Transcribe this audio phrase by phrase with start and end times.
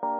[0.00, 0.16] Oke,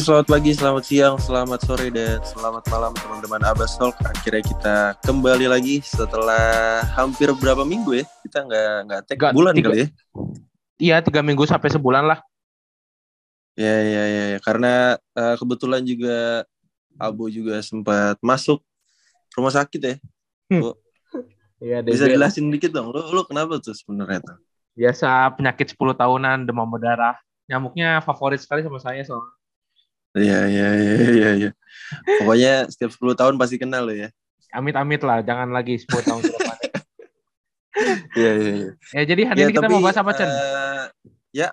[0.00, 4.00] selamat pagi, selamat siang, selamat sore, dan selamat malam teman-teman Abbas Talk.
[4.08, 8.04] Akhirnya kita kembali lagi setelah hampir berapa minggu ya?
[8.24, 9.88] Kita nggak nggak tag bulan tiga- kali ya?
[10.80, 12.24] Iya tiga minggu sampai sebulan lah.
[13.58, 14.38] Ya, ya, ya, ya.
[14.38, 16.46] Karena eh, kebetulan juga
[16.94, 18.62] Abu juga sempat masuk
[19.34, 19.94] rumah sakit ya.
[21.58, 24.36] Iya Bisa jelasin dikit dong, lu, lu kenapa tuh sebenarnya tuh?
[24.78, 27.18] Biasa penyakit 10 tahunan demam berdarah.
[27.50, 29.34] Nyamuknya favorit sekali sama saya soalnya.
[30.14, 31.50] Iya, iya, iya, iya, iya.
[32.22, 34.08] Pokoknya setiap 10 tahun pasti kenal lo ya.
[34.54, 36.56] Amit-amit lah, jangan lagi 10 tahun ke depan.
[38.18, 38.70] Iya, iya, iya.
[38.90, 40.26] Ya jadi hari Ya, ini kita tapi, mau bahas apa Chen?
[40.26, 41.50] eh,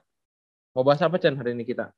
[0.74, 1.94] Mau bahas apa Chen hari ini kita?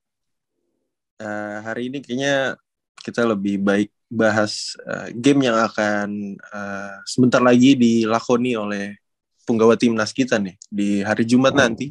[1.17, 2.53] Eh, hari ini kayaknya
[3.02, 8.94] kita lebih baik bahas eh, game yang akan eh, sebentar lagi dilakoni oleh
[9.42, 11.89] penggawa timnas kita nih di hari Jumat nanti.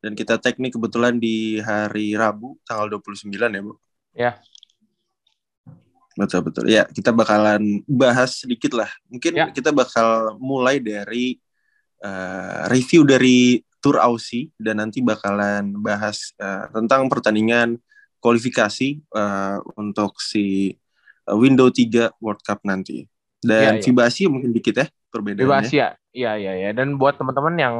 [0.00, 3.72] Dan kita tag nih kebetulan di hari Rabu tanggal 29 ya, Bu.
[4.16, 4.32] Ya.
[6.16, 6.64] Betul betul.
[6.72, 8.88] Ya, kita bakalan bahas sedikit lah.
[9.12, 9.46] Mungkin Ya.
[9.52, 11.36] kita bakal mulai dari
[12.00, 17.76] eh, review dari Tour Aussie dan nanti bakalan bahas eh, tentang pertandingan
[18.20, 20.74] kualifikasi eh, untuk si
[21.26, 23.06] eh, Window 3 World Cup nanti.
[23.40, 23.82] Dan Ya, ya.
[23.84, 25.46] FIBA Asia mungkin dikit ya perbedaannya.
[25.46, 25.94] Bebas ya.
[26.16, 26.70] Iya iya iya.
[26.72, 27.74] Dan buat teman-teman yang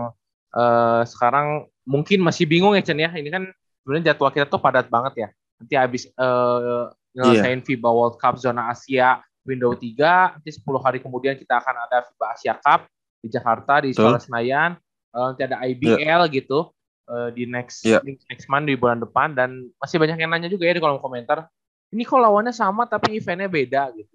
[0.52, 3.10] eh, sekarang mungkin masih bingung ya Chen ya.
[3.10, 3.48] Ini kan
[3.82, 5.28] sebenarnya jadwal kita tuh padat banget ya.
[5.56, 6.84] Nanti habis eh
[7.16, 12.04] nyelesain FIBA World Cup zona Asia window 3, nanti 10 hari kemudian kita akan ada
[12.04, 12.84] FIBA Asia Cup
[13.24, 13.94] di Jakarta di.
[13.94, 14.76] Istora Senayan.
[15.16, 16.75] Eh, nanti ada IBL gitu
[17.06, 17.98] eh, di next Ya.
[18.00, 20.98] di next month di bulan depan dan masih banyak yang nanya juga ya di kolom
[20.98, 21.46] komentar.
[21.90, 24.14] Ini kok lawannya sama tapi eventnya beda gitu.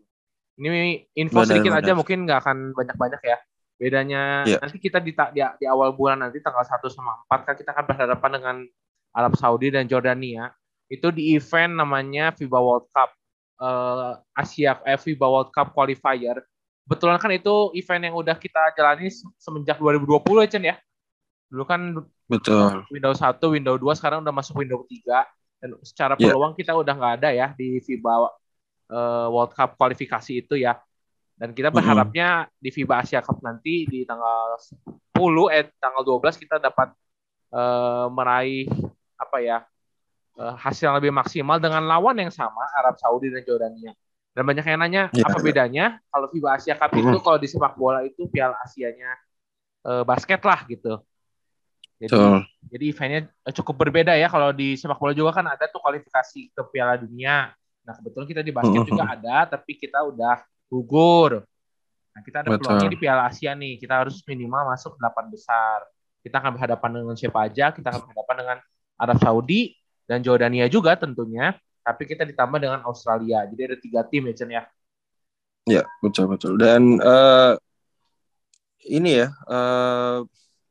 [0.59, 0.69] Ini
[1.15, 1.97] info Benar, sedikit aja benar.
[1.97, 3.37] mungkin nggak akan banyak-banyak ya.
[3.81, 4.57] Bedanya Ya.
[4.61, 7.85] nanti kita di, di, di awal bulan nanti tanggal 1 sama 4 kan kita akan
[7.87, 8.55] berhadapan dengan
[9.11, 10.51] Arab Saudi dan Jordania.
[10.85, 13.09] Itu di event namanya FIBA World Cup
[13.57, 16.43] eh, Asia eh, FIBA World Cup Qualifier.
[16.83, 20.75] Betulan kan itu event yang udah kita jalani se- semenjak 2020 ya Chen ya.
[21.51, 21.81] Dulu kan
[22.25, 22.87] Betul.
[22.87, 25.27] Windows 1, Windows 2 sekarang udah masuk Windows 3
[25.59, 26.31] dan secara Ya.
[26.31, 28.13] peluang kita udah nggak ada ya di FIBA
[28.87, 30.79] eh, World Cup kualifikasi itu ya.
[31.35, 34.87] Dan kita berharapnya di FIBA Asia Cup nanti di tanggal 10
[35.49, 36.95] eh tanggal 12 kita dapat
[37.51, 38.71] eh, meraih
[39.15, 39.57] apa ya
[40.33, 43.91] eh, hasil yang lebih maksimal dengan lawan yang sama Arab Saudi dan Jordania.
[44.31, 45.27] Dan banyak yang nanya Ya.
[45.27, 47.19] apa bedanya kalau FIBA Asia Cup itu Mhm.
[47.19, 49.11] kalau di sepak bola itu Piala Asianya
[49.81, 51.03] eh, basket lah gitu.
[52.01, 52.41] Jadi Betul.
[52.73, 56.49] jadi eventnya eh, cukup berbeda ya kalau di sepak bola juga kan ada tuh kualifikasi
[56.49, 57.53] ke Piala Dunia.
[57.85, 61.45] Nah kebetulan kita di basket juga ada, tapi kita udah gugur.
[62.11, 63.77] Nah kita ada peluangnya di Piala Asia nih.
[63.77, 65.85] Kita harus minimal masuk delapan besar.
[66.25, 67.69] Kita akan berhadapan dengan siapa aja?
[67.69, 68.57] Kita akan berhadapan dengan
[68.97, 69.77] Arab Saudi
[70.09, 71.53] dan Jordania juga tentunya.
[71.85, 73.45] Tapi kita ditambah dengan Australia.
[73.45, 74.63] Jadi ada tiga tim ya Chen ya.
[75.69, 76.57] Ya, betul betul.
[76.57, 77.53] Dan eh,
[78.89, 80.17] ini ya, eh,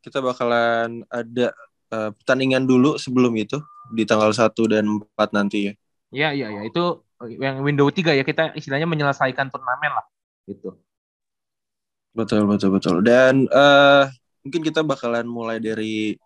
[0.00, 1.53] kita bakalan ada
[1.93, 3.61] eh, pertandingan dulu sebelum itu
[3.93, 4.84] di tanggal 1 dan
[5.16, 5.72] 4 nanti ya.
[6.11, 7.05] Iya iya iya itu
[7.38, 10.06] yang window 3 ya kita istilahnya menyelesaikan turnamen lah
[10.49, 10.75] gitu.
[12.11, 12.97] Betul betul betul.
[13.06, 14.05] Dan eh,
[14.43, 16.19] mungkin kita bakalan mulai dari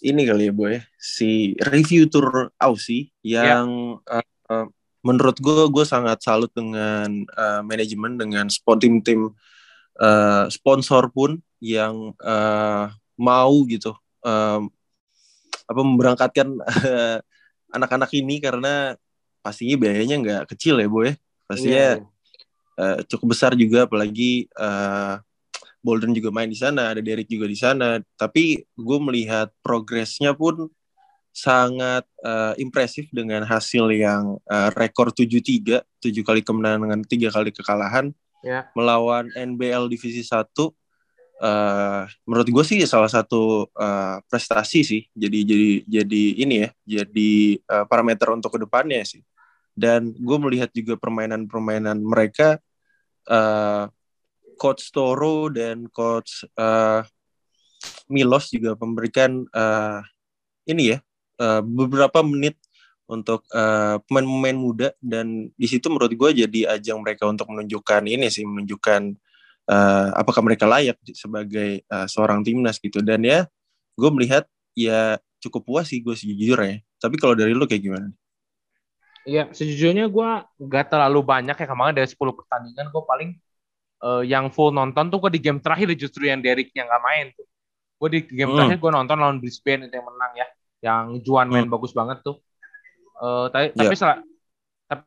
[0.00, 0.80] ini kali ya, Boy.
[0.96, 4.66] Si review tour Aussie yang eh, eh,
[5.00, 9.32] menurut gue gue sangat salut dengan eh, manajemen dengan sport tim-tim
[10.00, 12.84] eh, sponsor pun yang eh,
[13.20, 13.92] mau gitu
[14.24, 14.60] eh,
[15.70, 16.48] apa memberangkatkan
[16.88, 17.18] eh,
[17.70, 18.96] anak-anak ini karena
[19.40, 21.14] pastinya biayanya nggak kecil ya, Boy.
[21.46, 22.98] Pastinya Iya, iya.
[22.98, 25.14] eh, cukup besar juga apalagi eh,
[25.80, 30.68] Bolden juga main di sana ada Derek juga di sana tapi gue melihat progresnya pun
[31.32, 38.12] sangat eh, impresif dengan hasil yang eh, rekor 7-3 7 kali kemenangan tiga kali kekalahan
[38.40, 38.72] Ya.
[38.72, 40.48] melawan NBL divisi 1
[41.40, 46.68] eh, menurut gue sih salah satu eh, prestasi sih jadi jadi jadi ini ya
[47.00, 49.20] jadi eh, parameter untuk ke depannya sih
[49.76, 52.60] dan gue melihat juga permainan-permainan mereka
[53.28, 53.84] eh,
[54.60, 57.00] coach Toro dan coach eh,
[58.12, 60.00] Milos juga memberikan eh,
[60.68, 60.98] ini ya
[61.40, 62.60] eh, beberapa menit
[63.10, 68.30] untuk eh, pemain-pemain muda dan di situ menurut gue jadi ajang mereka untuk menunjukkan ini
[68.30, 69.02] sih menunjukkan
[69.66, 73.50] eh, apakah mereka layak sebagai eh, seorang timnas gitu dan ya
[73.98, 74.46] gue melihat
[74.78, 78.08] ya cukup puas sih gue sejujurnya tapi kalau dari lu kayak gimana?
[79.24, 80.30] Iya, sejujurnya gue
[80.68, 83.30] gak terlalu banyak ya kemarin dari 10 pertandingan gue paling
[84.04, 87.46] uh, yang full nonton tuh gue di game terakhir justru yang Derricknya nggak main tuh.
[88.00, 88.56] Gue di game hmm.
[88.56, 90.46] terakhir gue nonton lawan Brisbane itu yang menang ya,
[90.80, 91.72] yang Juan main hmm.
[91.72, 92.40] bagus banget tuh.
[93.20, 93.84] Uh, tapi yeah.
[93.84, 94.10] tapi, sel
[94.88, 95.04] tapi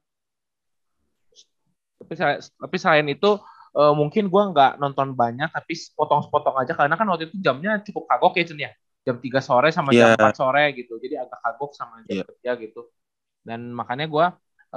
[1.97, 2.13] tapi
[2.61, 3.41] tapi selain itu
[3.73, 6.77] uh, mungkin gue nggak nonton banyak tapi potong-potong aja.
[6.77, 8.71] Karena kan waktu itu jamnya cukup kagok ya Cun ya.
[9.03, 10.15] Jam 3 sore sama yeah.
[10.15, 10.95] jam 4 sore gitu.
[11.01, 12.25] Jadi agak kagok sama jam yeah.
[12.29, 12.81] kerja gitu.
[13.43, 14.25] Dan makanya gue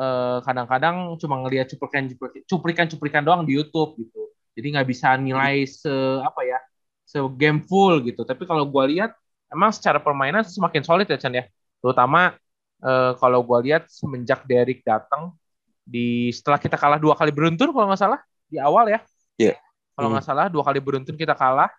[0.00, 2.11] uh, kadang-kadang cuma ngelihat cuplikan
[2.49, 4.32] cuplikan cuplikan doang di YouTube gitu.
[4.56, 5.93] Jadi nggak bisa nilai se
[6.25, 6.59] apa ya
[7.05, 8.25] se game full gitu.
[8.25, 9.15] Tapi kalau gue lihat
[9.53, 11.44] emang secara permainan semakin solid ya Chan ya.
[11.79, 12.35] Terutama
[12.82, 15.32] uh, kalau gue lihat semenjak Derek datang
[15.87, 18.20] di setelah kita kalah dua kali beruntun kalau nggak salah
[18.50, 18.99] di awal ya
[19.38, 19.55] yeah.
[19.94, 20.32] kalau nggak hmm.
[20.34, 21.70] salah dua kali beruntun kita kalah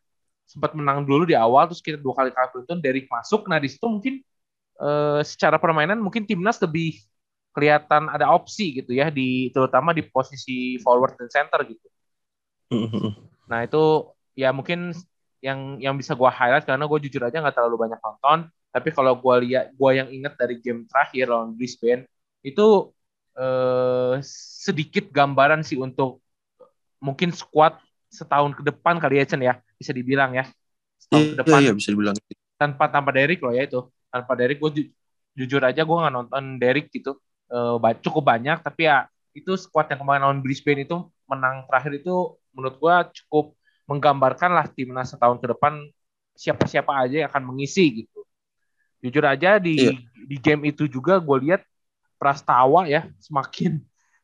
[0.48, 3.68] sempat menang dulu di awal terus kita dua kali kalah beruntun Derek masuk nah di
[3.68, 4.24] situ mungkin
[4.80, 7.04] uh, secara permainan mungkin timnas lebih
[7.58, 11.88] kelihatan ada opsi gitu ya di terutama di posisi forward dan center gitu.
[12.70, 13.10] Mm-hmm.
[13.50, 14.94] Nah itu ya mungkin
[15.42, 18.54] yang yang bisa gue highlight karena gue jujur aja nggak terlalu banyak nonton.
[18.78, 22.06] Tapi kalau gue lihat gue yang inget dari game terakhir lawan Brisbane
[22.46, 22.94] itu
[23.34, 24.16] eh,
[24.62, 26.22] sedikit gambaran sih untuk
[27.02, 27.82] mungkin squad
[28.14, 29.58] setahun ke depan kali ya Chen ya.
[29.82, 30.46] Bisa dibilang ya.
[31.02, 31.60] Setahun ke iya, depan.
[31.66, 32.16] Iya, bisa dibilang.
[32.58, 33.82] Tanpa tanpa Derek loh ya itu.
[34.14, 34.84] Tanpa Derek gue ju
[35.38, 37.18] jujur aja gue nggak nonton Derek gitu.
[37.48, 42.36] Uh, cukup banyak tapi ya itu squad yang kemarin lawan Brisbane itu menang terakhir itu
[42.58, 43.54] menurut gue cukup
[43.86, 45.80] menggambarkan lah timnas setahun ke depan
[46.34, 48.17] siapa-siapa aja yang akan mengisi gitu
[49.02, 49.98] jujur aja di yeah.
[50.28, 51.62] di game itu juga gue lihat
[52.18, 53.78] Prastawa ya semakin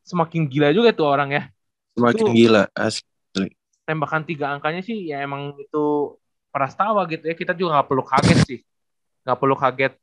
[0.04, 1.44] semakin gila juga tuh orang ya.
[1.94, 3.50] Semakin itu, gila asli.
[3.84, 6.16] tembakan tiga angkanya sih ya emang itu
[6.50, 7.36] Prastawa gitu ya.
[7.38, 8.60] Kita juga nggak perlu kaget sih.
[9.24, 9.94] Nggak perlu kaget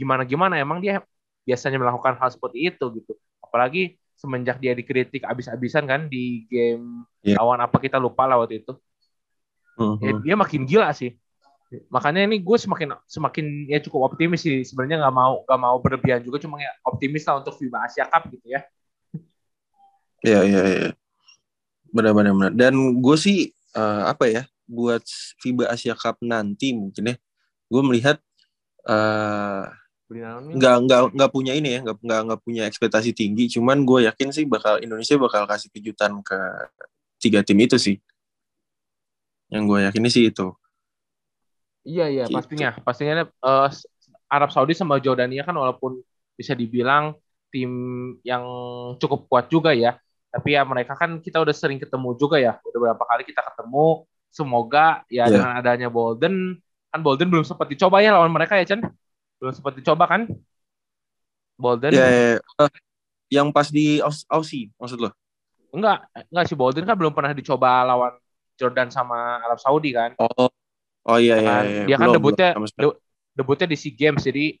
[0.00, 1.04] gimana gimana emang dia
[1.44, 3.12] biasanya melakukan hal seperti itu gitu.
[3.44, 7.38] Apalagi semenjak dia dikritik abis-abisan kan di game yeah.
[7.38, 8.74] lawan apa kita lupa lah waktu itu.
[9.78, 9.94] Uh-huh.
[10.02, 11.14] ya, dia makin gila sih
[11.92, 14.64] makanya ini gue semakin semakin ya cukup optimis sih.
[14.64, 16.40] Sebenarnya nggak mau nggak mau berlebihan juga.
[16.40, 18.60] Cuma ya optimis lah untuk FIBA Asia Cup gitu ya.
[20.24, 20.90] Iya iya iya.
[21.92, 25.04] Benar-benar benar dan gue sih uh, apa ya buat
[25.44, 27.16] FIBA Asia Cup nanti mungkin ya
[27.68, 28.16] gue melihat
[28.88, 29.68] uh,
[30.08, 33.52] nggak nggak nggak punya ini ya nggak nggak nggak punya ekspektasi tinggi.
[33.52, 36.38] Cuman gue yakin sih bakal Indonesia bakal kasih kejutan ke
[37.20, 38.00] tiga tim itu sih.
[39.52, 40.48] Yang gue yakin sih itu
[41.88, 42.36] iya iya gitu.
[42.36, 42.70] pastinya.
[42.84, 43.68] Pastinya uh,
[44.28, 46.04] Arab Saudi sama Jordania kan walaupun
[46.36, 47.16] bisa dibilang
[47.48, 47.72] tim
[48.20, 48.44] yang
[49.00, 49.96] cukup kuat juga ya.
[50.28, 52.60] Tapi ya mereka kan kita udah sering ketemu juga ya.
[52.60, 54.04] Udah beberapa kali kita ketemu.
[54.28, 55.32] Semoga ya yeah.
[55.32, 56.60] dengan adanya Bolden
[56.92, 58.84] kan Bolden belum sempat dicoba ya lawan mereka ya Chen
[59.40, 60.28] belum sempat dicoba kan?
[61.56, 61.90] Bolden?
[61.96, 62.36] Ya, ya.
[62.60, 62.70] Uh,
[63.32, 65.10] yang pas di Aussie maksud lo?
[65.72, 66.56] Enggak enggak sih.
[66.60, 68.12] Bolden kan belum pernah dicoba lawan
[68.60, 70.12] Jordan sama Arab Saudi kan?
[70.20, 70.52] Oh
[71.06, 71.82] oh iya iya, iya.
[71.86, 72.94] dia kan belum, debutnya belum,
[73.36, 74.58] debutnya di SEA Games jadi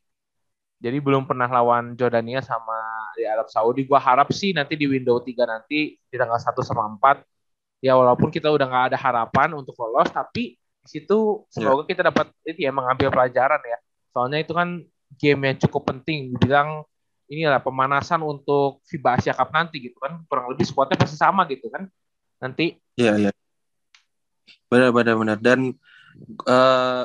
[0.78, 2.78] jadi belum pernah lawan Jordania sama
[3.18, 3.82] di Arab Saudi.
[3.82, 8.30] Gua harap sih nanti di window 3 nanti di tanggal 1 sama 4 ya walaupun
[8.30, 11.88] kita udah nggak ada harapan untuk lolos tapi situ semoga yeah.
[11.90, 13.78] kita dapat itu ya mengambil pelajaran ya.
[14.14, 14.86] Soalnya itu kan
[15.18, 16.38] game yang cukup penting.
[16.38, 16.86] Bilang
[17.28, 20.22] inilah pemanasan untuk FIBA Asia Cup nanti gitu kan.
[20.30, 21.90] Kurang lebih skuadnya pasti sama gitu kan.
[22.38, 22.78] Nanti.
[22.94, 23.24] Iya, yeah, iya.
[23.28, 23.34] Yeah.
[24.68, 25.38] Benar, benar, benar.
[25.42, 25.74] Dan
[26.46, 27.04] uh,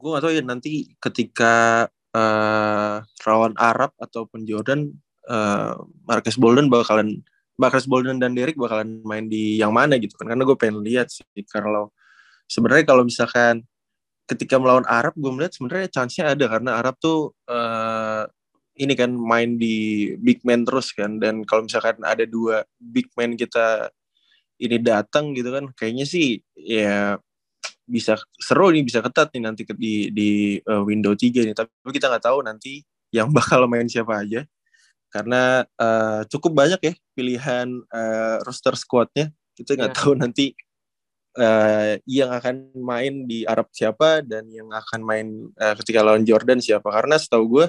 [0.00, 4.90] gue gak tahu ya nanti ketika uh, rawan Arab ataupun Jordan,
[5.28, 5.76] uh,
[6.08, 7.20] Marcus Bolden bakalan
[7.60, 10.32] Marcus Bolden dan Derek bakalan main di yang mana gitu kan.
[10.32, 11.92] Karena gue pengen lihat sih kalau
[12.48, 13.68] sebenarnya kalau misalkan
[14.24, 16.48] ketika melawan Arab gue melihat sebenarnya chance-nya ada.
[16.48, 18.24] Karena Arab tuh uh,
[18.80, 21.20] ini kan main di big man terus kan.
[21.20, 23.92] Dan kalau misalkan ada dua big man kita
[24.60, 27.16] ini datang gitu kan kayaknya sih ya
[27.90, 30.30] bisa seru nih bisa ketat nih nanti di di
[30.62, 34.46] uh, window 3 nih tapi kita nggak tahu nanti yang bakal main siapa aja
[35.10, 39.98] karena uh, cukup banyak ya pilihan uh, roster squadnya kita nggak yeah.
[39.98, 40.54] tahu nanti
[41.36, 45.26] uh, yang akan main di Arab siapa dan yang akan main
[45.58, 47.66] uh, ketika lawan Jordan siapa karena setahu gue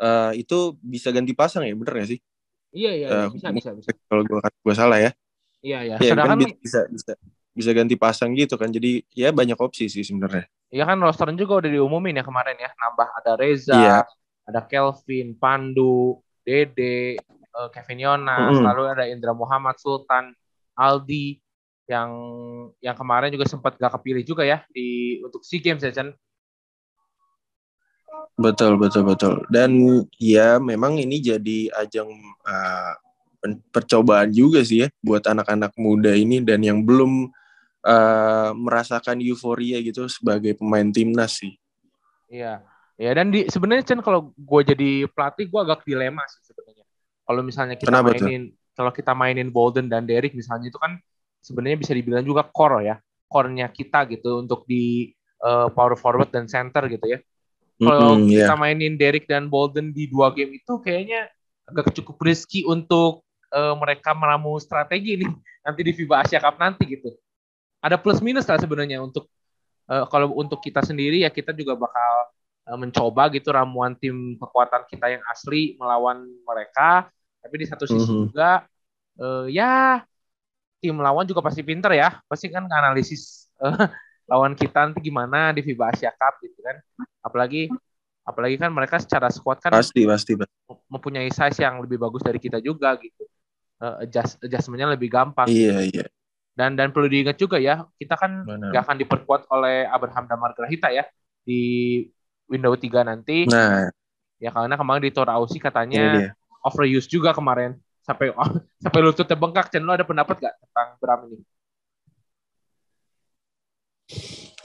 [0.00, 2.20] uh, itu bisa ganti pasang ya bener gak sih?
[2.72, 3.88] Iya iya uh, bisa bisa bisa.
[4.08, 5.10] Kalau gue gue salah ya.
[5.64, 5.96] Iya iya.
[5.98, 7.12] Ya, kan bisa bisa
[7.58, 10.46] bisa ganti pasang gitu kan jadi ya banyak opsi sih sebenarnya.
[10.70, 13.98] Iya kan rosternya juga udah diumumin ya kemarin ya nambah ada Reza, iya.
[14.46, 17.18] ada Kelvin, Pandu, Dede,
[17.74, 18.66] Kevin Yonas, mm -hmm.
[18.70, 20.30] lalu ada Indra Muhammad Sultan,
[20.78, 21.42] Aldi,
[21.88, 22.10] yang
[22.84, 26.12] yang kemarin juga sempat gak kepilih juga ya di untuk SEA Games ya Chan.
[28.38, 29.42] Betul, betul, betul.
[29.50, 32.06] Dan ya memang ini jadi ajang
[32.46, 32.94] uh,
[33.74, 37.30] percobaan juga sih ya buat anak-anak muda ini dan yang belum
[37.88, 41.56] uh, merasakan euforia gitu sebagai pemain timnas sih.
[42.28, 42.60] Iya,
[43.00, 46.84] ya dan di sebenarnya Chen kalau gue jadi pelatih gue agak dilema sih sebenarnya.
[47.24, 51.00] Kalau misalnya kita Kenapa mainin, kalau kita mainin Bolden dan Derek misalnya itu kan
[51.40, 52.96] sebenarnya bisa dibilang juga core ya,
[53.28, 57.18] core-nya kita gitu untuk di uh, power forward dan center gitu ya.
[57.78, 58.60] Kalau mm -hmm, kita yeah.
[58.60, 61.30] mainin Derek dan Bolden di dua game itu kayaknya
[61.68, 63.22] agak cukup risky untuk
[63.54, 65.30] uh, mereka meramu strategi nih
[65.64, 67.14] nanti di FIBA Asia Cup nanti gitu.
[67.78, 69.30] Ada plus minus lah sebenarnya untuk
[69.88, 72.12] uh, kalau untuk kita sendiri ya kita juga bakal
[72.68, 77.08] uh, mencoba gitu ramuan tim kekuatan kita yang asli melawan mereka.
[77.38, 78.24] Tapi di satu sisi mm -hmm.
[78.28, 78.50] juga
[79.22, 80.02] uh, ya
[80.78, 83.88] tim lawan juga pasti pinter ya, pasti kan analisis uh,
[84.30, 86.76] lawan kita nanti gimana di FIBA Asia Cup gitu kan.
[87.24, 87.72] Apalagi
[88.28, 90.36] apalagi kan mereka secara squad kan pasti pasti
[90.92, 93.24] mempunyai size yang lebih bagus dari kita juga gitu.
[93.78, 95.46] Uh, adjust adjustmentnya lebih gampang.
[95.46, 96.06] Iya iya.
[96.58, 100.90] Dan dan perlu diingat juga ya, kita kan nggak akan diperkuat oleh Abraham dan Margarita
[100.90, 101.06] ya
[101.46, 102.02] di
[102.50, 103.46] window 3 nanti.
[103.46, 103.86] Nah.
[104.42, 106.34] Ya karena kemarin di Tora Ausi katanya
[106.66, 108.34] overuse juga kemarin sampai
[108.82, 109.70] sampai lututnya bengkak.
[109.70, 111.46] Chen lo ada pendapat gak tentang Bram ini?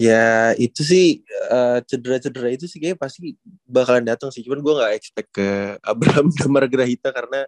[0.01, 1.21] Ya itu sih
[1.53, 3.37] uh, cedera-cedera itu sih kayak pasti
[3.69, 4.41] bakalan datang sih.
[4.41, 5.47] Cuman gue nggak expect ke
[5.91, 7.45] Abraham Damar Grahita karena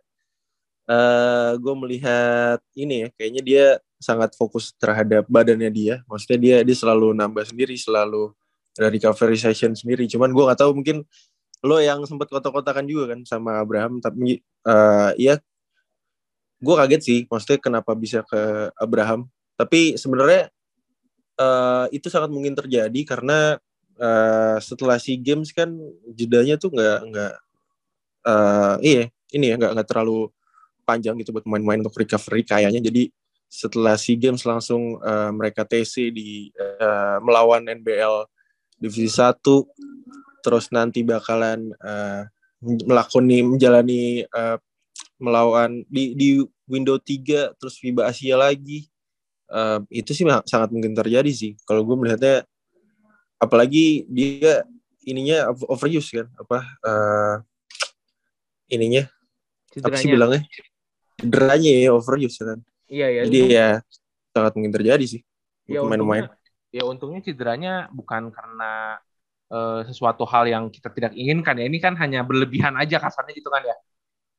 [0.90, 3.66] uh, eh, gue melihat ini ya kayaknya dia
[4.00, 5.96] sangat fokus terhadap badannya dia.
[6.10, 8.32] Maksudnya dia dia selalu nambah sendiri, selalu
[8.76, 10.06] dari recovery session sendiri.
[10.06, 11.04] Cuman gue nggak tahu mungkin
[11.66, 14.04] lo yang sempat kotak-kotakan juga kan sama Abraham.
[14.04, 15.40] Tapi uh, ya
[16.60, 17.20] gue kaget sih.
[17.28, 19.32] Maksudnya kenapa bisa ke Abraham.
[19.56, 20.52] Tapi sebenarnya
[21.40, 23.56] uh, itu sangat mungkin terjadi karena
[24.00, 25.72] uh, setelah si games kan
[26.12, 27.34] jedanya tuh nggak nggak
[28.28, 30.32] uh, iya ini ya nggak nggak terlalu
[30.86, 33.10] panjang gitu buat main-main untuk recovery kayaknya jadi
[33.56, 38.28] setelah si games langsung uh, mereka TC di uh, melawan NBL
[38.76, 39.40] divisi 1
[40.44, 42.28] terus nanti bakalan uh,
[42.60, 44.60] melakoni menjalani uh,
[45.24, 48.92] melawan di di window 3 terus FIBA Asia lagi.
[49.46, 51.56] Uh, itu sih sangat mungkin terjadi sih.
[51.64, 52.44] Kalau gue melihatnya
[53.40, 54.68] apalagi dia
[55.08, 57.36] ininya overuse kan apa uh,
[58.68, 59.08] ininya
[59.72, 59.88] Cederanya.
[59.88, 60.42] apa sih bilangnya?
[61.16, 63.70] Cederanya ya overuse kan iya iya jadi ya
[64.36, 65.22] sangat mungkin terjadi sih
[65.70, 65.82] ya,
[66.76, 69.00] ya untungnya cederanya bukan karena
[69.50, 71.66] uh, sesuatu hal yang kita tidak inginkan ya.
[71.68, 73.76] Ini kan hanya berlebihan aja kasarnya gitu kan ya.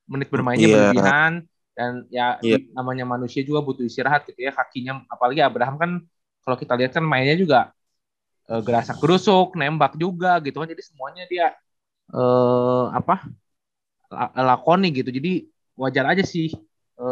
[0.06, 0.74] Menit bermainnya yeah.
[0.90, 1.32] berlebihan
[1.76, 2.60] dan ya yeah.
[2.72, 5.02] namanya manusia juga butuh istirahat gitu ya kakinya.
[5.10, 5.90] Apalagi Abraham kan
[6.46, 7.74] kalau kita lihat kan mainnya juga
[8.46, 10.68] e, gerasa gerusuk nembak juga gitu kan.
[10.70, 11.46] Jadi semuanya dia
[12.12, 12.22] e,
[12.94, 13.26] apa
[14.38, 15.10] lakoni gitu.
[15.10, 16.54] Jadi wajar aja sih
[16.94, 17.06] e,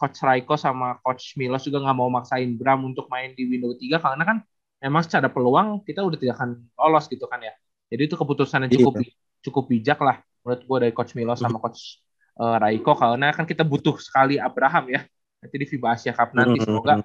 [0.00, 4.00] coach Raiko sama coach Milos juga nggak mau maksain Bram untuk main di window 3
[4.00, 4.38] karena kan
[4.80, 7.52] memang secara peluang kita udah tidak akan lolos gitu kan ya.
[7.92, 9.12] Jadi itu keputusan yang cukup yeah.
[9.44, 12.00] cukup bijak lah menurut gue dari coach Milos sama coach
[12.40, 15.00] uh, Raiko karena kan kita butuh sekali Abraham ya.
[15.44, 17.04] Nanti di FIBA Asia Cup nanti semoga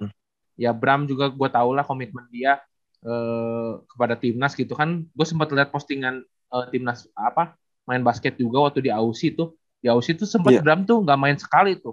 [0.56, 2.56] ya Bram juga gue tau lah komitmen dia
[3.04, 5.04] uh, kepada timnas gitu kan.
[5.12, 7.52] Gue sempat lihat postingan uh, timnas apa
[7.84, 9.52] main basket juga waktu di Aussie tuh.
[9.84, 10.64] Di Aussie tuh sempat yeah.
[10.64, 11.92] Bram tuh nggak main sekali tuh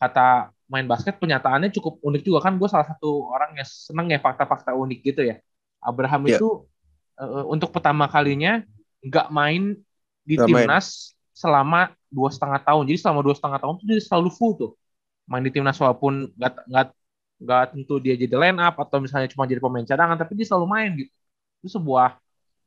[0.00, 4.18] kata main basket penyataannya cukup unik juga kan gue salah satu orang yang seneng ya
[4.18, 5.38] fakta-fakta unik gitu ya
[5.84, 6.40] Abraham yeah.
[6.40, 6.64] itu
[7.20, 8.64] uh, untuk pertama kalinya
[9.04, 9.76] nggak main
[10.24, 11.36] di gak timnas main.
[11.36, 12.82] selama dua setengah tahun.
[12.88, 14.72] Jadi selama dua setengah tahun tuh dia selalu full tuh
[15.28, 16.86] main di timnas walaupun nggak nggak
[17.44, 20.66] nggak tentu dia jadi line up atau misalnya cuma jadi pemain cadangan, tapi dia selalu
[20.68, 21.12] main gitu.
[21.60, 22.16] Itu sebuah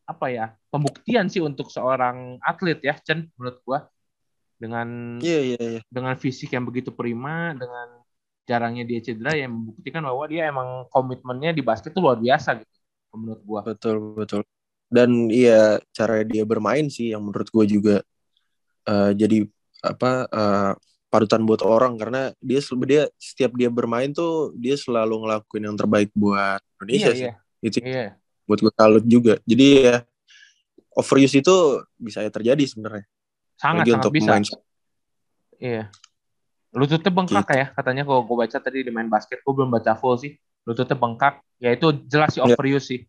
[0.07, 3.89] apa ya pembuktian sih untuk seorang atlet ya, Chen menurut gua
[4.57, 5.83] dengan yeah, yeah, yeah.
[5.87, 8.01] dengan fisik yang begitu prima, dengan
[8.47, 12.77] jarangnya dia cedera yang membuktikan bahwa dia emang komitmennya di basket itu luar biasa gitu
[13.13, 13.61] menurut gua.
[13.65, 14.41] Betul betul.
[14.87, 17.95] Dan iya cara dia bermain sih yang menurut gua juga
[18.87, 19.45] uh, jadi
[19.83, 20.73] apa uh,
[21.07, 26.11] parutan buat orang karena dia dia setiap dia bermain tuh dia selalu ngelakuin yang terbaik
[26.11, 27.27] buat Indonesia iya, sih.
[27.27, 27.33] Iya.
[27.63, 28.07] Itu iya.
[28.47, 29.33] buat gue salut juga.
[29.47, 29.95] Jadi ya
[30.95, 31.55] overuse itu
[31.97, 33.05] bisa ya terjadi sebenarnya.
[33.57, 34.31] Sangat Lagi sangat untuk bisa.
[34.37, 34.43] Main...
[35.57, 35.83] Iya.
[36.77, 37.57] Lututnya bengkak gitu.
[37.57, 40.37] ya katanya kalau gue baca tadi di main basket gue belum baca full sih.
[40.63, 41.41] Lututnya bengkak.
[41.57, 42.53] Ya itu jelas sih iya.
[42.53, 43.01] overuse sih.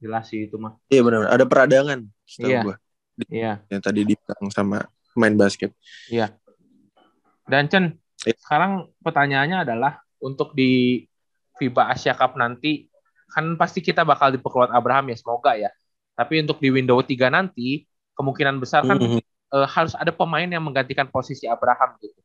[0.00, 0.80] Jelas sih itu mah.
[0.88, 1.28] Iya benar.
[1.28, 2.00] Ada peradangan
[2.40, 2.60] iya.
[2.64, 2.74] gue.
[3.28, 3.52] Iya.
[3.68, 4.78] Yang tadi dibilang sama
[5.12, 5.76] main basket.
[6.08, 6.32] Iya.
[7.48, 7.84] Dan Chen,
[8.24, 8.32] ya.
[8.40, 11.04] sekarang pertanyaannya adalah untuk di
[11.58, 12.86] FIBA Asia Cup nanti
[13.28, 15.68] kan pasti kita bakal diperkuat Abraham ya semoga ya.
[16.16, 17.84] Tapi untuk di window 3 nanti
[18.16, 19.27] kemungkinan besar kan mm -hmm.
[19.52, 22.20] Uh, harus ada pemain yang menggantikan posisi Abraham gitu.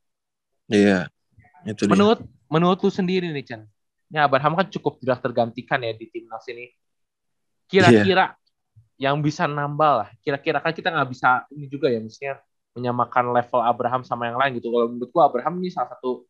[0.72, 1.08] Iya.
[1.64, 2.30] Itu menurut dia.
[2.52, 3.62] menurut lu sendiri nih Chen.
[4.14, 6.70] Ya Abraham kan cukup tidak tergantikan ya di timnas ini.
[7.66, 9.10] Kira-kira yeah.
[9.10, 10.10] yang bisa nambah lah.
[10.22, 14.60] Kira-kira kan kita nggak bisa ini juga ya misalnya menyamakan level Abraham sama yang lain
[14.60, 14.70] gitu.
[14.70, 16.28] Kalau menurut gua Abraham ini salah satu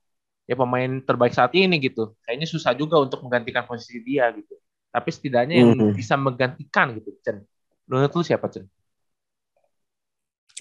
[0.47, 2.15] ya pemain terbaik saat ini gitu.
[2.23, 4.55] Kayaknya susah juga untuk menggantikan posisi dia gitu.
[4.93, 5.97] Tapi setidaknya yang mm -hmm.
[5.97, 7.41] bisa menggantikan gitu, Chen.
[7.89, 8.69] Menurut lu siapa, Chen?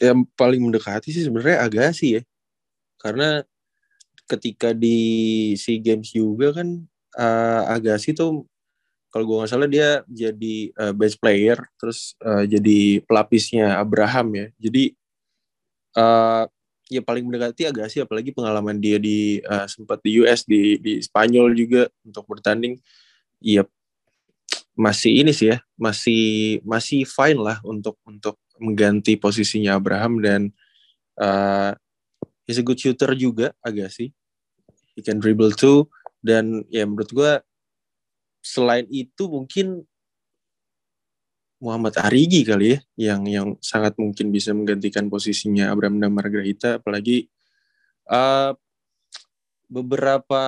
[0.02, 2.22] Yang paling mendekati sih sebenarnya Agassi ya.
[2.98, 3.46] Karena
[4.26, 4.98] ketika di
[5.54, 6.82] SEA Games juga kan
[7.18, 8.46] uh, Agassi tuh
[9.12, 14.46] kalau gue nggak salah dia jadi uh, best player terus uh, jadi pelapisnya Abraham ya
[14.56, 14.84] jadi
[16.00, 16.48] uh,
[16.88, 21.52] ya paling mendekati Agassi apalagi pengalaman dia di uh, sempat di US di di Spanyol
[21.52, 22.80] juga untuk bertanding
[23.44, 23.68] ya
[24.72, 30.40] masih ini sih ya masih masih fine lah untuk untuk mengganti posisinya Abraham dan
[31.20, 31.76] uh,
[32.48, 34.16] he's a good shooter juga Agassi
[34.94, 35.88] he can dribble too.
[36.22, 37.32] Dan ya menurut gue
[38.42, 39.82] selain itu mungkin
[41.62, 47.30] Muhammad Arigi kali ya yang yang sangat mungkin bisa menggantikan posisinya Abraham dan Margarita apalagi
[48.10, 48.50] uh,
[49.70, 50.42] beberapa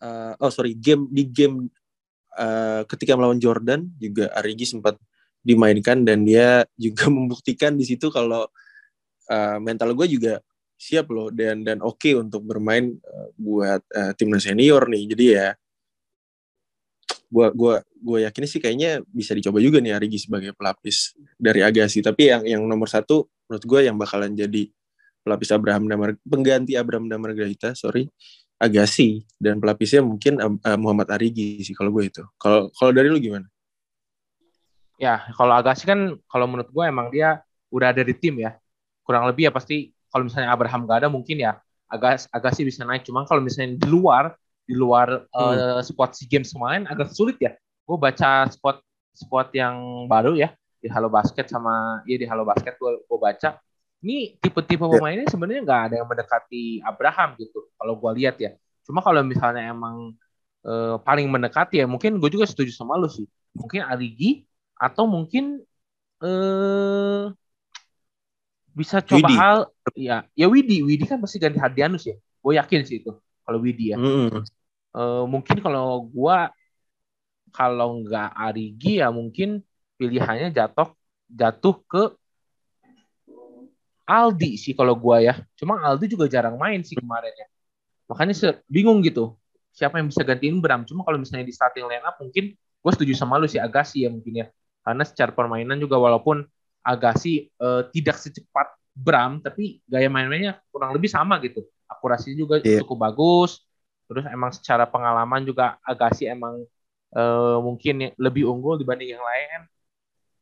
[0.00, 1.68] uh, oh sorry game di game
[2.36, 5.00] uh, ketika melawan Jordan juga Arigi sempat
[5.40, 8.44] dimainkan dan dia juga membuktikan di situ kalau
[9.30, 10.34] uh, mental gue juga
[10.78, 15.04] siap loh dan dan oke okay untuk bermain uh, buat uh, timnas senior nih.
[15.10, 15.48] Jadi ya
[17.28, 21.98] gua gua gua yakin sih kayaknya bisa dicoba juga nih Arigi sebagai pelapis dari Agassi.
[21.98, 24.68] Tapi yang yang nomor satu menurut gue yang bakalan jadi
[25.24, 28.06] pelapis Abraham Damar pengganti Abraham Damar Gaita sorry
[28.58, 32.22] Agassi dan pelapisnya mungkin uh, Muhammad Arigi sih kalau gue itu.
[32.34, 33.46] Kalau kalau dari lu gimana?
[34.98, 37.38] Ya kalau Agassi kan kalau menurut gue emang dia
[37.70, 38.58] udah ada di tim ya.
[39.06, 43.06] Kurang lebih ya pasti kalau misalnya Abraham gak ada mungkin ya agak sih bisa naik.
[43.06, 44.34] Cuman kalau misalnya di luar
[44.68, 45.78] di luar hmm.
[45.78, 47.54] uh, squad SEA Games kemarin agak sulit ya.
[47.86, 48.82] Gue baca spot
[49.16, 53.58] spot yang baru ya di Halo Basket sama ya di Halo Basket gue gue baca
[54.02, 54.92] ini tipe-tipe yeah.
[54.94, 58.54] pemainnya sebenarnya nggak ada yang mendekati Abraham gitu kalau gue lihat ya
[58.86, 60.14] cuma kalau misalnya emang
[60.64, 63.26] uh, paling mendekati ya mungkin gue juga setuju sama lu sih
[63.58, 64.46] mungkin Arigi
[64.78, 65.62] atau mungkin
[66.22, 67.24] eh
[68.74, 69.34] bisa coba Widi.
[69.34, 69.58] hal
[69.98, 73.10] ya ya Widi Widi kan pasti ganti Hardianus ya gue yakin sih itu
[73.42, 74.46] kalau Widi ya mm.
[74.94, 76.38] uh, mungkin kalau gue
[77.50, 79.66] kalau nggak Arigi ya mungkin
[79.98, 80.94] pilihannya jatuh
[81.26, 82.02] jatuh ke
[84.08, 85.36] Aldi sih kalau gue ya.
[85.52, 87.46] Cuma Aldi juga jarang main sih kemarin ya.
[88.08, 89.36] Makanya bingung gitu
[89.76, 90.88] siapa yang bisa gantiin Bram.
[90.88, 94.10] Cuma kalau misalnya di starting line up mungkin gue setuju sama lu sih Agassi ya
[94.10, 94.46] mungkin ya.
[94.80, 96.40] Karena secara permainan juga walaupun
[96.80, 101.62] Agassi uh, tidak secepat Bram tapi gaya main-mainnya kurang lebih sama gitu.
[101.86, 102.80] Akurasi juga yeah.
[102.80, 103.62] cukup bagus.
[104.08, 106.64] Terus emang secara pengalaman juga Agassi emang
[107.12, 109.68] uh, mungkin lebih unggul dibanding yang lain.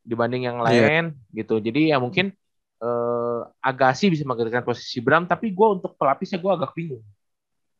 [0.07, 0.65] Dibanding yang iya.
[0.65, 1.37] lain yeah.
[1.43, 1.59] gitu.
[1.59, 2.31] Jadi ya mungkin
[2.81, 7.03] uh, Agassi bisa menggantikan posisi Bram tapi gue untuk pelapisnya gue agak bingung.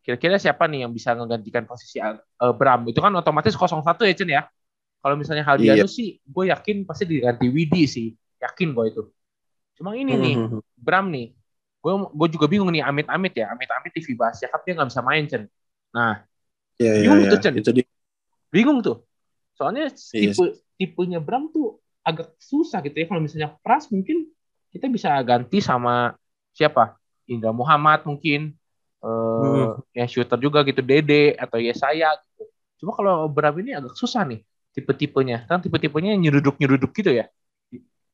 [0.01, 2.15] Kira-kira siapa nih yang bisa menggantikan posisi uh,
[2.55, 2.87] Bram?
[2.87, 4.43] Itu kan otomatis 01 ya Chen ya?
[5.03, 5.89] Kalau misalnya Haldiano yeah.
[5.89, 8.07] sih gue yakin pasti diganti Widi sih.
[8.39, 9.03] Yakin gue itu.
[9.77, 10.63] Cuma ini nih hmm.
[10.79, 11.35] Bram nih.
[11.83, 13.53] Gue gue juga bingung nih amit-amit ya.
[13.53, 15.45] Amit-amit FIBA Asia Cup dia nggak bisa main Chen
[15.87, 16.19] nah
[16.75, 17.81] ya, bingung ya, tuh Chen itu di...
[18.51, 19.03] bingung tuh.
[19.55, 20.11] Soalnya yes.
[20.15, 20.45] Iya tipe
[20.79, 23.05] tipenya Bram tuh agak susah gitu ya.
[23.11, 24.31] Kalau misalnya Pras mungkin
[24.77, 26.13] kita bisa ganti sama
[26.53, 28.53] siapa Indra Muhammad mungkin
[29.01, 29.97] uh, hmm.
[29.97, 32.45] ya shooter juga gitu Dede atau Yesaya gitu
[32.77, 34.45] cuma kalau Bram ini agak susah nih
[34.77, 37.25] tipe-tipenya kan tipe-tipenya nyeruduk-nyeruduk gitu ya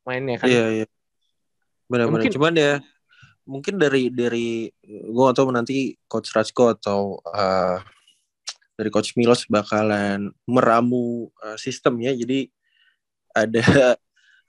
[0.07, 0.47] mainnya kan.
[0.47, 0.85] Iya iya.
[1.87, 2.27] Benar-benar.
[2.27, 2.73] Ya, Cuman ya
[3.43, 7.79] mungkin dari dari gue atau nanti coach Rajko atau uh,
[8.79, 12.47] dari coach Milos bakalan meramu uh, sistemnya jadi
[13.35, 13.99] ada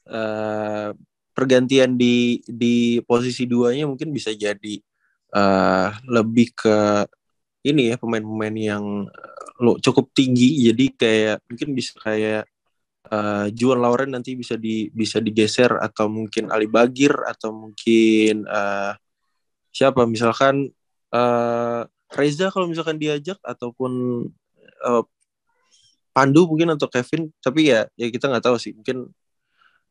[0.07, 0.91] uh,
[1.35, 4.79] pergantian di di posisi duanya mungkin bisa jadi
[5.35, 7.05] uh, lebih ke
[7.67, 8.85] ini ya pemain-pemain yang
[9.59, 10.69] lo cukup tinggi.
[10.71, 12.45] Jadi kayak mungkin bisa kayak
[13.11, 18.95] uh, Juan Lauren nanti bisa di bisa digeser atau mungkin Ali Bagir atau mungkin uh,
[19.75, 20.07] siapa?
[20.07, 20.71] Misalkan
[21.11, 21.83] uh,
[22.15, 23.93] Reza kalau misalkan diajak ataupun
[24.87, 25.05] uh,
[26.15, 27.33] Pandu mungkin atau Kevin.
[27.43, 28.77] Tapi ya ya kita nggak tahu sih.
[28.77, 29.11] Mungkin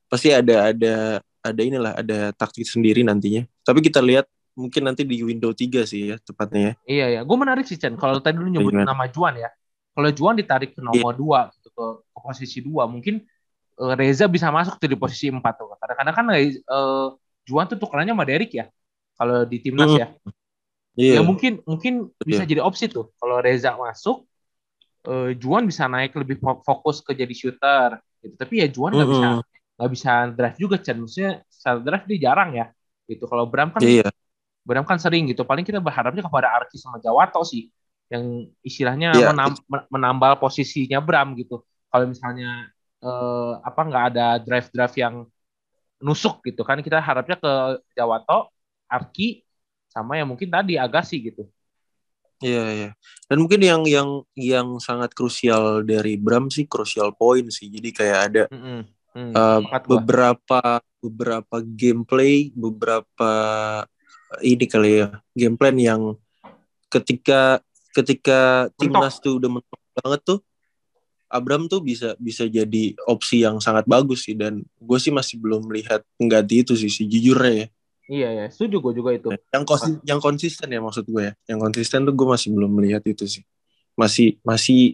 [0.07, 0.95] pasti ada ada
[1.43, 6.13] ada inilah ada taktik sendiri nantinya tapi kita lihat mungkin nanti di window 3 sih
[6.13, 6.73] ya tepatnya ya.
[6.85, 7.97] Iya ya, gue menarik sih Chen.
[7.97, 9.49] Kalau tadi lu nyebut nama Juan ya,
[9.93, 11.49] kalau Juan ditarik ke nomor yeah.
[11.49, 13.25] 2 gitu ke, ke posisi dua mungkin
[13.81, 15.73] uh, Reza bisa masuk tuh di posisi 4 tuh.
[15.77, 17.07] Kadang-kadang kan uh,
[17.45, 18.65] Juan tuh tukerannya sama Derek ya.
[19.13, 19.99] Kalau di timnas mm.
[19.99, 20.07] ya.
[20.93, 21.17] Yeah.
[21.17, 22.25] Ya mungkin mungkin yeah.
[22.25, 23.09] bisa jadi opsi tuh.
[23.17, 24.29] Kalau Reza masuk,
[25.09, 27.97] uh, Juan bisa naik lebih fokus ke jadi shooter.
[28.21, 28.37] Gitu.
[28.37, 29.41] Tapi ya Juan nggak mm -hmm.
[29.41, 30.97] bisa nggak bisa drive juga Chen.
[31.01, 32.65] Maksudnya secara drive dia jarang ya.
[33.09, 33.23] Gitu.
[33.25, 34.11] Kalau Bram kan yeah.
[34.63, 35.43] Bram kan sering gitu.
[35.43, 37.69] Paling kita berharapnya kepada Arki sama Jawato sih.
[38.11, 39.33] Yang istilahnya yeah.
[39.33, 39.57] menam,
[39.89, 41.65] menambal posisinya Bram gitu.
[41.89, 42.69] Kalau misalnya
[43.03, 45.15] uh, apa nggak ada drive drive yang
[46.03, 47.53] nusuk gitu kan kita harapnya ke
[47.95, 48.51] Jawato,
[48.91, 49.43] Arki
[49.87, 51.47] sama yang mungkin tadi Agassi gitu.
[52.43, 52.89] Iya iya.
[53.31, 57.71] Dan mungkin yang yang yang sangat krusial dari Bram sih krusial point sih.
[57.71, 58.79] Jadi kayak ada mm -hmm.
[59.13, 63.31] Mm, uh, beberapa beberapa gameplay, beberapa
[64.41, 66.01] ini kali ya game plan yang
[66.89, 67.61] ketika
[67.93, 70.39] ketika timnas tuh udah mentok banget tuh
[71.33, 75.65] Abram tuh bisa bisa jadi opsi yang sangat bagus sih dan gue sih masih belum
[75.65, 77.67] melihat pengganti itu sih sejujurnya ya.
[78.03, 79.33] Iya ya, setuju gue juga itu.
[79.49, 81.33] Yang konsi yang konsisten ya maksud gue ya.
[81.49, 83.41] Yang konsisten tuh gue masih belum melihat itu sih.
[83.97, 84.93] Masih masih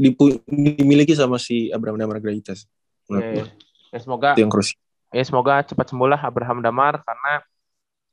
[0.00, 2.64] dipu, dimiliki sama si Abraham Damar Graitas.
[3.10, 3.44] Ya, ya.
[3.92, 4.80] ya, semoga itu yang krusial.
[5.14, 7.44] Ya semoga cepat sembuh lah Abraham Damar karena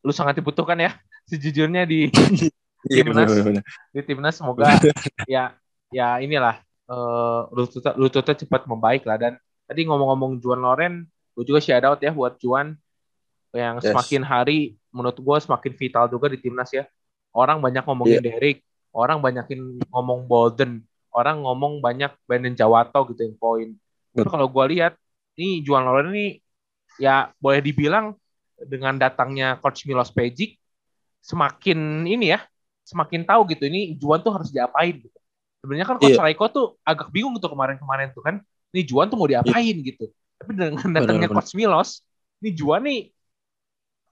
[0.05, 0.93] lu sangat dibutuhkan ya
[1.29, 2.09] sejujurnya di
[2.89, 3.29] iya, timnas.
[3.93, 4.69] di timnas semoga
[5.29, 5.53] ya
[5.93, 9.33] ya inilah uh, lututnya, lututnya cepat membaik lah dan
[9.65, 11.05] tadi ngomong-ngomong Juan Loren
[11.37, 12.75] gue juga shout out ya buat Juan
[13.51, 13.91] yang yes.
[13.91, 16.87] semakin hari menurut gue semakin vital juga di timnas ya
[17.31, 18.25] orang banyak ngomongin yeah.
[18.35, 23.69] Derek orang banyakin ngomong Bolden orang ngomong banyak Brandon Jawato gitu yang poin
[24.11, 24.93] tapi kalau gue lihat
[25.39, 26.37] ini Juan Loren ini
[26.99, 28.13] ya boleh dibilang
[28.61, 30.59] dengan datangnya coach Milos Pejic
[31.23, 32.39] semakin ini ya
[32.85, 35.21] semakin tahu gitu ini Juan tuh harus diapain gitu
[35.61, 36.25] Sebenarnya kan Coach yeah.
[36.25, 38.41] Raiko tuh agak bingung tuh kemarin-kemarin tuh kan.
[38.73, 39.87] Nih Juan tuh mau diapain yeah.
[39.93, 40.09] gitu.
[40.41, 42.01] Tapi dengan datangnya Coach Milos,
[42.41, 43.13] nih Juan nih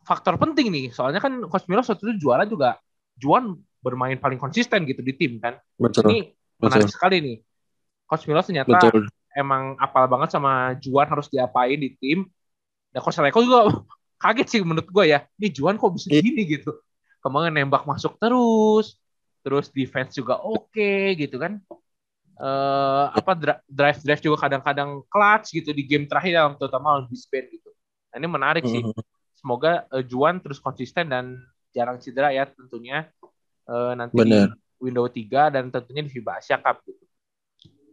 [0.05, 0.85] faktor penting nih.
[0.93, 2.77] Soalnya kan Coach Milos waktu itu juara juga
[3.17, 5.57] Juan bermain paling konsisten gitu di tim kan.
[5.81, 6.05] Betul.
[6.05, 6.17] Ini
[6.61, 6.93] menarik Betul.
[6.93, 7.37] sekali nih.
[8.05, 9.09] Coach Milos ternyata Betul.
[9.39, 12.27] Emang apal banget sama Juan harus diapain di tim.
[12.91, 13.71] Dan Coach Raiko juga
[14.23, 15.23] kaget sih menurut gue ya.
[15.39, 16.19] Nih Juan kok bisa yeah.
[16.19, 16.75] gini gitu.
[17.23, 18.99] Kemarin nembak masuk terus
[19.43, 21.63] terus defense juga oke okay, gitu kan
[22.39, 23.33] uh, apa
[23.67, 27.71] drive drive juga kadang-kadang clutch gitu di game terakhir dalam terutama lawan Brisbane gitu
[28.11, 29.03] nah, ini menarik sih mm-hmm.
[29.39, 31.39] semoga uh, Juan terus konsisten dan
[31.71, 33.07] jarang cedera ya tentunya
[33.69, 34.53] uh, nanti Bener.
[34.77, 37.03] window 3 dan tentunya di FIBA Asia Cup gitu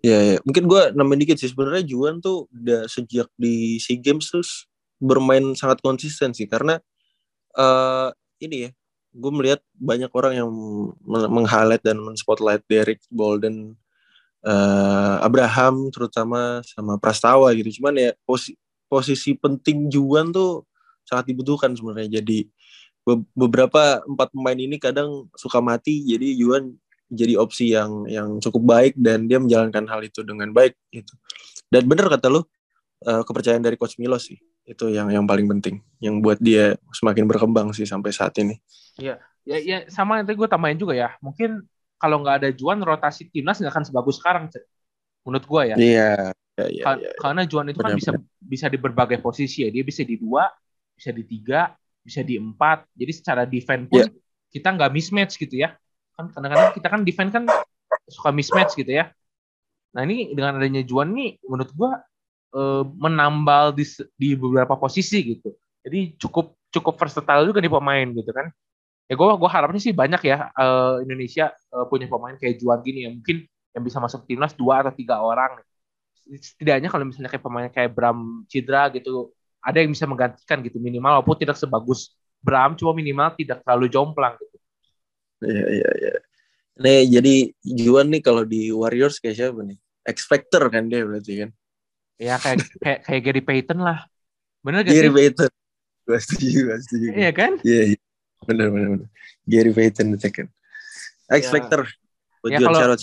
[0.07, 0.37] Ya, ya.
[0.47, 1.51] mungkin gue nambahin dikit sih.
[1.51, 4.71] Sebenarnya Juan tuh udah sejak di SEA Games terus
[5.03, 6.47] bermain sangat konsisten sih.
[6.47, 6.79] Karena
[7.59, 8.71] uh, ini ya
[9.16, 10.51] gue melihat banyak orang yang
[11.09, 13.75] meng-highlight dan men-spotlight Derek Bolden
[14.47, 17.83] uh, Abraham terutama sama Prastawa gitu.
[17.83, 18.55] Cuman ya posi
[18.87, 20.71] posisi penting Juan tuh
[21.03, 22.23] sangat dibutuhkan sebenarnya.
[22.23, 22.47] Jadi
[23.03, 26.07] be beberapa empat pemain ini kadang suka mati.
[26.07, 30.75] Jadi Juan jadi opsi yang yang cukup baik dan dia menjalankan hal itu dengan baik
[30.90, 31.14] gitu
[31.71, 32.42] dan bener kata lu
[33.07, 37.31] uh, kepercayaan dari coach Milos sih itu yang yang paling penting yang buat dia semakin
[37.31, 38.59] berkembang sih sampai saat ini
[38.97, 41.12] Iya, ya, ya sama nanti gue tambahin juga ya.
[41.21, 41.61] Mungkin
[42.01, 44.49] kalau nggak ada Juan rotasi timnas nggak akan sebagus sekarang,
[45.25, 45.77] menurut gue ya.
[45.77, 46.12] Iya.
[46.57, 49.69] Ya, ya, ya, Karena Juan itu kan benar, kan bisa bisa di berbagai posisi ya.
[49.69, 50.49] Dia bisa di dua,
[50.97, 52.88] bisa di tiga, bisa di empat.
[52.97, 54.09] Jadi secara defense pun ya.
[54.49, 55.77] kita nggak mismatch gitu ya.
[56.16, 57.44] Kan kadang-kadang kita kan defense kan
[58.09, 59.12] suka mismatch gitu ya.
[59.92, 61.90] Nah ini dengan adanya Juan nih, menurut gue
[62.57, 63.85] eh, menambal di,
[64.16, 65.52] di beberapa posisi gitu.
[65.85, 68.52] Jadi cukup cukup versatile juga nih pemain gitu kan
[69.07, 73.07] ya gue gue harapnya sih banyak ya uh, Indonesia uh, punya pemain kayak Juan gini
[73.07, 75.62] ya mungkin yang bisa masuk timnas dua atau tiga orang
[76.26, 79.31] setidaknya kalau misalnya kayak pemain kayak Bram Cidra gitu
[79.62, 84.35] ada yang bisa menggantikan gitu minimal walaupun tidak sebagus Bram cuma minimal tidak terlalu jomplang
[84.42, 84.56] gitu
[85.44, 86.12] iya iya iya.
[86.77, 89.79] Nih jadi Juan nih kalau di Warriors kayak siapa nih?
[90.07, 91.51] X Factor kan dia berarti kan?
[92.16, 94.05] Ya kayak kayak kayak Gary Payton lah.
[94.61, 95.51] Bener gak Gary Payton.
[96.07, 97.07] Gue setuju gue setuju.
[97.16, 97.53] Iya kan?
[97.64, 97.99] Iya iya.
[98.44, 99.09] Benar benar benar
[99.49, 100.49] Gary Payton the second.
[101.33, 101.88] X Factor.
[102.46, 102.94] Ya, ya kalau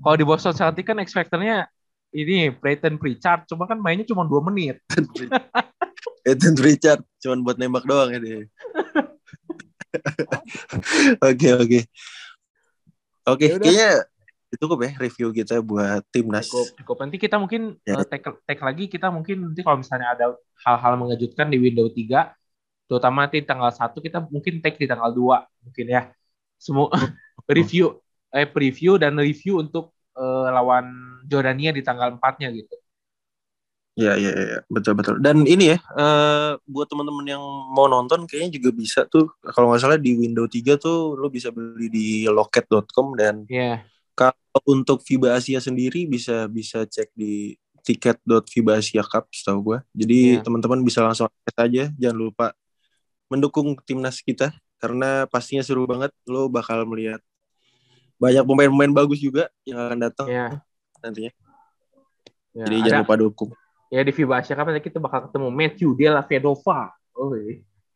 [0.00, 1.68] kalau di Boston Celtics kan X Factornya
[2.16, 3.46] ini Peyton Pritchard.
[3.46, 4.80] Cuma kan mainnya cuma dua menit.
[6.24, 7.04] Peyton Pritchard.
[7.20, 8.48] Cuma buat nembak doang ya dia
[11.28, 11.80] oke oke
[13.26, 13.90] oke ya kayaknya
[14.58, 16.50] cukup ya review kita buat timnas.
[16.50, 16.96] Cukup, cukup.
[17.06, 18.02] Nanti kita mungkin ya.
[18.02, 20.26] uh, take, take lagi kita mungkin nanti kalau misalnya ada
[20.66, 22.34] hal-hal mengejutkan di window 3
[22.90, 26.10] terutama nanti tanggal satu kita mungkin take di tanggal 2 mungkin ya
[26.58, 26.90] semua
[27.46, 27.94] review
[28.34, 30.90] eh preview dan review untuk uh, lawan
[31.30, 32.74] Jordania di tanggal 4-nya gitu.
[34.00, 35.20] Iya iya iya betul betul.
[35.20, 39.80] Dan ini ya uh, buat teman-teman yang mau nonton kayaknya juga bisa tuh kalau nggak
[39.84, 43.84] salah di Windows 3 tuh lo bisa beli di loket.com dan yeah.
[44.16, 44.32] kalau
[44.64, 47.52] untuk FIBA Asia sendiri bisa bisa cek di
[47.84, 49.78] tiket.fiba Asia Cup setahu gue.
[49.92, 50.44] Jadi yeah.
[50.48, 52.46] teman-teman bisa langsung cek aja jangan lupa
[53.28, 54.48] mendukung timnas kita
[54.80, 57.20] karena pastinya seru banget lo bakal melihat
[58.16, 60.56] banyak pemain-pemain bagus juga yang akan datang yeah.
[61.04, 61.32] nantinya.
[62.56, 63.52] Yeah, Jadi ada, jangan lupa dukung
[63.90, 66.94] ya di FIBA Asia Cup nanti kita bakal ketemu Matthew Della Vedova.
[67.18, 67.34] Oh,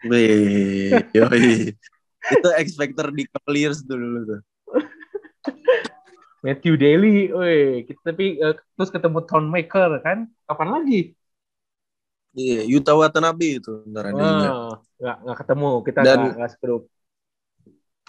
[0.05, 1.01] Wih,
[2.35, 4.41] itu expector di Cavaliers dulu tuh.
[6.45, 10.29] Matthew Daly, woi, kita tapi uh, terus ketemu Ton Maker kan?
[10.45, 11.01] Kapan lagi?
[12.37, 14.77] Iya, Yuta Watanabe itu ntar oh.
[15.01, 16.83] Nggak, nggak ketemu, kita Dan, nggak, segrup.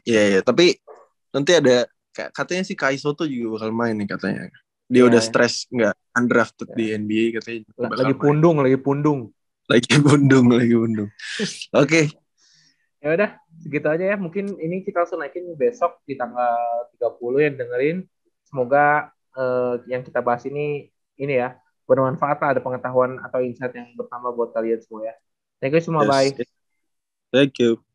[0.03, 0.75] Iya, iya, tapi
[1.31, 4.51] nanti ada katanya si Kai Soto juga bakal main nih katanya.
[4.85, 5.29] Dia yeah, udah yeah.
[5.29, 6.77] stres nggak undrafted yeah.
[6.77, 7.61] di NBA katanya.
[7.77, 9.19] Lagi pundung, lagi pundung.
[9.65, 11.09] Lagi pundung, lagi pundung.
[11.09, 11.49] Oke.
[11.73, 12.05] okay.
[13.01, 13.29] Ya udah,
[13.61, 14.17] segitu aja ya.
[14.17, 17.97] Mungkin ini kita langsung naikin besok di tanggal 30 yang dengerin.
[18.45, 24.33] Semoga uh, yang kita bahas ini ini ya bermanfaat ada pengetahuan atau insight yang bertambah
[24.33, 25.15] buat kalian semua ya.
[25.61, 26.09] Thank you semua, yes.
[26.09, 26.29] bye.
[27.29, 27.85] Thank you.